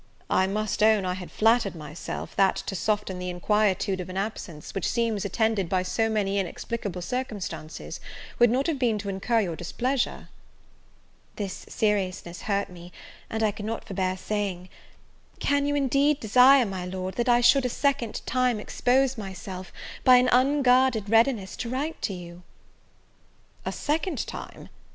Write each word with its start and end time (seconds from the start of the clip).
I 0.31 0.47
must 0.47 0.81
own 0.81 1.05
I 1.05 1.13
had 1.13 1.29
flattered 1.29 1.75
myself, 1.75 2.35
that, 2.35 2.55
to 2.55 2.73
soften 2.75 3.19
the 3.19 3.29
inquietude 3.29 3.99
of 3.99 4.09
an 4.09 4.17
absence, 4.17 4.73
which 4.73 4.89
seems 4.89 5.25
attended 5.25 5.69
by 5.69 5.83
so 5.83 6.09
many 6.09 6.39
inexplicable 6.39 7.03
circumstances, 7.03 7.99
would 8.39 8.49
not 8.49 8.65
have 8.65 8.79
been 8.79 8.97
to 8.97 9.09
incur 9.09 9.41
your 9.41 9.55
displeasure." 9.55 10.29
This 11.35 11.67
seriousness 11.69 12.41
hurt 12.41 12.67
me; 12.67 12.91
and 13.29 13.43
I 13.43 13.51
could 13.51 13.67
not 13.67 13.85
forbear 13.85 14.17
saying, 14.17 14.69
"Can 15.39 15.67
you 15.67 15.75
indeed 15.75 16.19
desire, 16.19 16.65
my 16.65 16.83
Lord, 16.87 17.13
that 17.17 17.29
I 17.29 17.39
should, 17.41 17.63
a 17.67 17.69
second 17.69 18.25
time, 18.25 18.59
expose 18.59 19.19
myself, 19.19 19.71
by 20.03 20.15
an 20.15 20.29
unguarded 20.31 21.09
readiness, 21.11 21.55
to 21.57 21.69
write 21.69 22.01
to 22.01 22.13
you?" 22.15 22.41
"A 23.67 23.71
second 23.71 24.25
time! 24.25 24.69